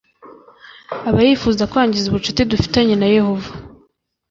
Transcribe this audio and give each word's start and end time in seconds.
Aba 1.07 1.19
yifuza 1.27 1.69
kwangiza 1.71 2.05
ubucuti 2.07 2.41
dufitanye 2.51 2.95
na 2.97 3.07
Yehova 3.15 3.51